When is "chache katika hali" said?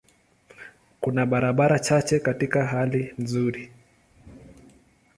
1.79-3.13